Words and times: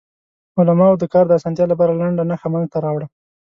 علماوو 0.59 0.99
د 1.01 1.03
کار 1.13 1.25
د 1.27 1.31
اسانتیا 1.39 1.65
لپاره 1.69 1.97
لنډه 2.01 2.23
نښه 2.29 2.47
منځ 2.53 2.67
ته 2.73 2.77
راوړه. 2.85 3.07